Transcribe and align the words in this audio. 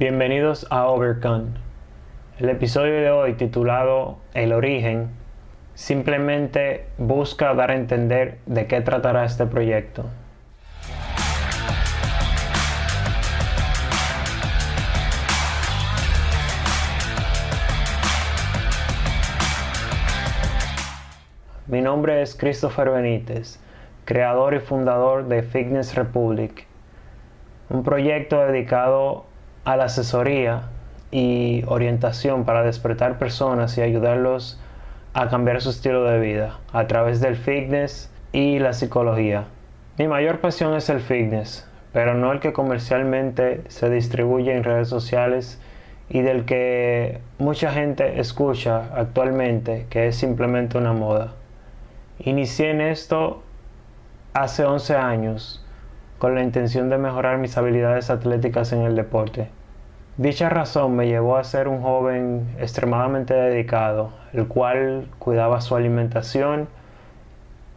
Bienvenidos 0.00 0.66
a 0.70 0.86
Overcome. 0.86 1.50
El 2.38 2.48
episodio 2.48 2.94
de 2.94 3.10
hoy 3.10 3.34
titulado 3.34 4.16
El 4.32 4.54
origen 4.54 5.10
simplemente 5.74 6.86
busca 6.96 7.52
dar 7.52 7.70
a 7.70 7.76
entender 7.76 8.38
de 8.46 8.66
qué 8.66 8.80
tratará 8.80 9.26
este 9.26 9.44
proyecto. 9.44 10.06
Mi 21.66 21.82
nombre 21.82 22.22
es 22.22 22.34
Christopher 22.34 22.88
Benítez, 22.88 23.60
creador 24.06 24.54
y 24.54 24.60
fundador 24.60 25.28
de 25.28 25.42
Fitness 25.42 25.94
Republic, 25.94 26.66
un 27.68 27.82
proyecto 27.82 28.40
dedicado 28.46 29.28
a 29.64 29.76
la 29.76 29.84
asesoría 29.84 30.62
y 31.10 31.64
orientación 31.66 32.44
para 32.44 32.62
despertar 32.62 33.18
personas 33.18 33.76
y 33.78 33.82
ayudarlos 33.82 34.60
a 35.12 35.28
cambiar 35.28 35.60
su 35.60 35.70
estilo 35.70 36.04
de 36.04 36.20
vida 36.20 36.58
a 36.72 36.86
través 36.86 37.20
del 37.20 37.36
fitness 37.36 38.10
y 38.32 38.58
la 38.58 38.72
psicología. 38.72 39.46
Mi 39.98 40.06
mayor 40.06 40.40
pasión 40.40 40.74
es 40.74 40.88
el 40.88 41.00
fitness, 41.00 41.68
pero 41.92 42.14
no 42.14 42.32
el 42.32 42.40
que 42.40 42.52
comercialmente 42.52 43.62
se 43.68 43.90
distribuye 43.90 44.56
en 44.56 44.64
redes 44.64 44.88
sociales 44.88 45.60
y 46.08 46.22
del 46.22 46.44
que 46.44 47.20
mucha 47.38 47.72
gente 47.72 48.20
escucha 48.20 48.90
actualmente 48.94 49.86
que 49.90 50.08
es 50.08 50.16
simplemente 50.16 50.78
una 50.78 50.92
moda. 50.92 51.34
Inicié 52.20 52.70
en 52.70 52.80
esto 52.80 53.42
hace 54.32 54.64
11 54.64 54.96
años 54.96 55.64
con 56.18 56.34
la 56.34 56.42
intención 56.42 56.88
de 56.90 56.98
mejorar 56.98 57.38
mis 57.38 57.56
habilidades 57.56 58.10
atléticas 58.10 58.72
en 58.72 58.82
el 58.82 58.94
deporte. 58.94 59.48
Dicha 60.20 60.50
razón 60.50 60.96
me 60.96 61.06
llevó 61.06 61.38
a 61.38 61.44
ser 61.44 61.66
un 61.66 61.80
joven 61.80 62.46
extremadamente 62.60 63.32
dedicado, 63.32 64.12
el 64.34 64.46
cual 64.48 65.06
cuidaba 65.18 65.62
su 65.62 65.74
alimentación 65.76 66.68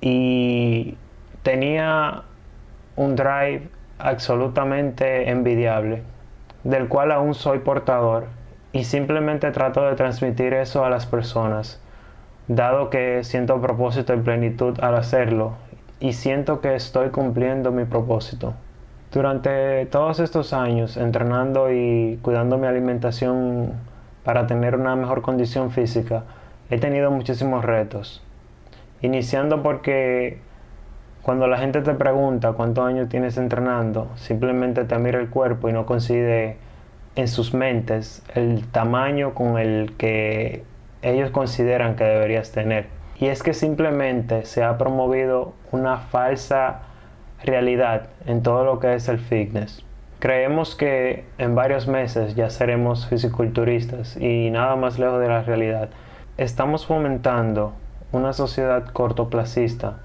y 0.00 0.96
tenía 1.44 2.22
un 2.96 3.14
drive 3.14 3.68
absolutamente 4.00 5.30
envidiable, 5.30 6.02
del 6.64 6.88
cual 6.88 7.12
aún 7.12 7.34
soy 7.34 7.60
portador 7.60 8.26
y 8.72 8.82
simplemente 8.82 9.52
trato 9.52 9.84
de 9.84 9.94
transmitir 9.94 10.52
eso 10.52 10.84
a 10.84 10.90
las 10.90 11.06
personas 11.06 11.80
dado 12.48 12.90
que 12.90 13.22
siento 13.22 13.60
propósito 13.60 14.14
y 14.14 14.18
plenitud 14.18 14.80
al 14.80 14.96
hacerlo 14.96 15.52
y 16.00 16.14
siento 16.14 16.60
que 16.60 16.74
estoy 16.74 17.10
cumpliendo 17.10 17.70
mi 17.70 17.84
propósito. 17.84 18.54
Durante 19.12 19.84
todos 19.86 20.20
estos 20.20 20.54
años 20.54 20.96
entrenando 20.96 21.70
y 21.70 22.18
cuidando 22.22 22.56
mi 22.56 22.66
alimentación 22.66 23.74
para 24.24 24.46
tener 24.46 24.74
una 24.74 24.96
mejor 24.96 25.20
condición 25.20 25.70
física, 25.70 26.24
he 26.70 26.78
tenido 26.78 27.10
muchísimos 27.10 27.62
retos. 27.62 28.22
Iniciando 29.02 29.62
porque 29.62 30.38
cuando 31.20 31.46
la 31.46 31.58
gente 31.58 31.82
te 31.82 31.92
pregunta 31.92 32.52
cuántos 32.54 32.86
años 32.86 33.10
tienes 33.10 33.36
entrenando, 33.36 34.08
simplemente 34.16 34.84
te 34.84 34.98
mira 34.98 35.20
el 35.20 35.28
cuerpo 35.28 35.68
y 35.68 35.74
no 35.74 35.84
coincide 35.84 36.56
en 37.14 37.28
sus 37.28 37.52
mentes 37.52 38.22
el 38.34 38.66
tamaño 38.68 39.34
con 39.34 39.58
el 39.58 39.94
que 39.98 40.64
ellos 41.02 41.30
consideran 41.32 41.96
que 41.96 42.04
deberías 42.04 42.50
tener. 42.50 42.86
Y 43.20 43.26
es 43.26 43.42
que 43.42 43.52
simplemente 43.52 44.46
se 44.46 44.64
ha 44.64 44.78
promovido 44.78 45.52
una 45.70 45.98
falsa 45.98 46.84
realidad 47.44 48.08
en 48.26 48.42
todo 48.42 48.64
lo 48.64 48.78
que 48.78 48.94
es 48.94 49.08
el 49.08 49.18
fitness. 49.18 49.84
Creemos 50.18 50.76
que 50.76 51.24
en 51.38 51.54
varios 51.54 51.88
meses 51.88 52.36
ya 52.36 52.48
seremos 52.48 53.06
fisiculturistas 53.06 54.16
y 54.16 54.50
nada 54.50 54.76
más 54.76 54.98
lejos 54.98 55.20
de 55.20 55.28
la 55.28 55.42
realidad. 55.42 55.88
Estamos 56.38 56.86
fomentando 56.86 57.72
una 58.12 58.32
sociedad 58.32 58.86
cortoplacista, 58.92 59.98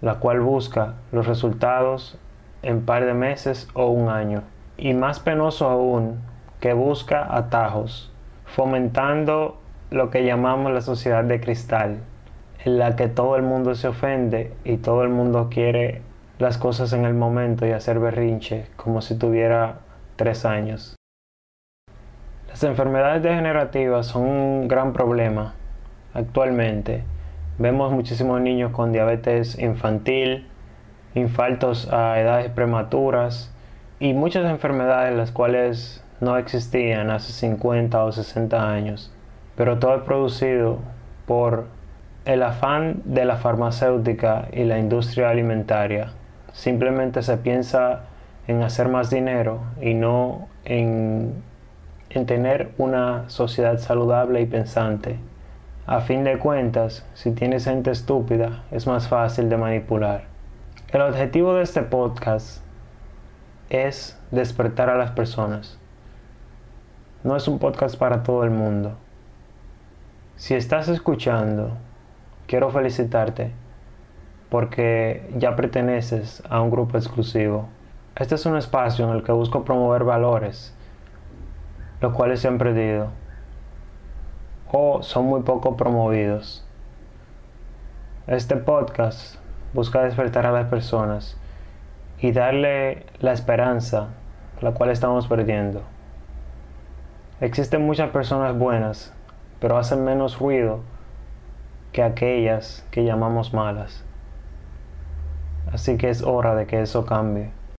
la 0.00 0.16
cual 0.16 0.40
busca 0.40 0.94
los 1.12 1.26
resultados 1.26 2.18
en 2.62 2.84
par 2.84 3.04
de 3.04 3.14
meses 3.14 3.68
o 3.74 3.86
un 3.86 4.08
año. 4.08 4.42
Y 4.76 4.94
más 4.94 5.20
penoso 5.20 5.68
aún, 5.68 6.20
que 6.60 6.72
busca 6.72 7.36
atajos, 7.36 8.12
fomentando 8.46 9.58
lo 9.90 10.10
que 10.10 10.24
llamamos 10.24 10.72
la 10.72 10.80
sociedad 10.80 11.22
de 11.22 11.40
cristal, 11.40 12.00
en 12.64 12.78
la 12.78 12.96
que 12.96 13.08
todo 13.08 13.36
el 13.36 13.42
mundo 13.42 13.74
se 13.76 13.88
ofende 13.88 14.52
y 14.64 14.78
todo 14.78 15.04
el 15.04 15.10
mundo 15.10 15.48
quiere 15.50 16.02
las 16.38 16.58
cosas 16.58 16.92
en 16.92 17.04
el 17.04 17.14
momento 17.14 17.66
y 17.66 17.72
hacer 17.72 17.98
berrinche 17.98 18.66
como 18.76 19.00
si 19.00 19.16
tuviera 19.16 19.80
tres 20.16 20.44
años. 20.44 20.96
Las 22.48 22.62
enfermedades 22.64 23.22
degenerativas 23.22 24.06
son 24.06 24.22
un 24.22 24.68
gran 24.68 24.92
problema 24.92 25.54
actualmente. 26.14 27.04
Vemos 27.58 27.92
muchísimos 27.92 28.40
niños 28.40 28.72
con 28.72 28.92
diabetes 28.92 29.58
infantil, 29.58 30.46
infartos 31.14 31.92
a 31.92 32.20
edades 32.20 32.50
prematuras 32.50 33.52
y 34.00 34.12
muchas 34.12 34.50
enfermedades 34.50 35.16
las 35.16 35.32
cuales 35.32 36.04
no 36.20 36.36
existían 36.36 37.10
hace 37.10 37.32
50 37.32 38.04
o 38.04 38.12
60 38.12 38.70
años 38.70 39.12
pero 39.56 39.78
todo 39.78 39.96
es 39.96 40.02
producido 40.02 40.78
por 41.26 41.66
el 42.24 42.42
afán 42.42 43.02
de 43.04 43.24
la 43.24 43.36
farmacéutica 43.36 44.48
y 44.52 44.64
la 44.64 44.78
industria 44.78 45.30
alimentaria. 45.30 46.12
Simplemente 46.56 47.22
se 47.22 47.36
piensa 47.36 48.04
en 48.48 48.62
hacer 48.62 48.88
más 48.88 49.10
dinero 49.10 49.60
y 49.78 49.92
no 49.92 50.48
en, 50.64 51.34
en 52.08 52.24
tener 52.24 52.72
una 52.78 53.28
sociedad 53.28 53.76
saludable 53.76 54.40
y 54.40 54.46
pensante. 54.46 55.18
A 55.86 56.00
fin 56.00 56.24
de 56.24 56.38
cuentas, 56.38 57.06
si 57.12 57.32
tienes 57.32 57.66
gente 57.66 57.90
estúpida, 57.90 58.64
es 58.70 58.86
más 58.86 59.06
fácil 59.06 59.50
de 59.50 59.58
manipular. 59.58 60.24
El 60.88 61.02
objetivo 61.02 61.52
de 61.52 61.62
este 61.62 61.82
podcast 61.82 62.62
es 63.68 64.18
despertar 64.30 64.88
a 64.88 64.96
las 64.96 65.10
personas. 65.10 65.78
No 67.22 67.36
es 67.36 67.46
un 67.48 67.58
podcast 67.58 67.98
para 67.98 68.22
todo 68.22 68.44
el 68.44 68.50
mundo. 68.50 68.96
Si 70.36 70.54
estás 70.54 70.88
escuchando, 70.88 71.72
quiero 72.46 72.70
felicitarte 72.70 73.65
porque 74.48 75.28
ya 75.36 75.56
perteneces 75.56 76.42
a 76.48 76.60
un 76.60 76.70
grupo 76.70 76.96
exclusivo. 76.96 77.68
Este 78.14 78.34
es 78.34 78.46
un 78.46 78.56
espacio 78.56 79.08
en 79.08 79.14
el 79.14 79.22
que 79.22 79.32
busco 79.32 79.64
promover 79.64 80.04
valores, 80.04 80.74
los 82.00 82.12
cuales 82.12 82.40
se 82.40 82.48
han 82.48 82.58
perdido 82.58 83.08
o 84.72 85.02
son 85.02 85.26
muy 85.26 85.42
poco 85.42 85.76
promovidos. 85.76 86.64
Este 88.26 88.56
podcast 88.56 89.36
busca 89.72 90.02
despertar 90.02 90.46
a 90.46 90.52
las 90.52 90.68
personas 90.68 91.36
y 92.18 92.32
darle 92.32 93.06
la 93.20 93.32
esperanza, 93.32 94.08
la 94.60 94.72
cual 94.72 94.90
estamos 94.90 95.28
perdiendo. 95.28 95.82
Existen 97.40 97.84
muchas 97.84 98.10
personas 98.10 98.58
buenas 98.58 99.12
pero 99.60 99.78
hacen 99.78 100.04
menos 100.04 100.38
ruido 100.38 100.80
que 101.92 102.02
aquellas 102.02 102.86
que 102.90 103.04
llamamos 103.04 103.54
malas. 103.54 104.04
Así 105.66 105.96
que 105.98 106.10
es 106.10 106.22
hora 106.22 106.54
de 106.54 106.66
que 106.66 106.80
eso 106.80 107.04
cambie. 107.06 107.55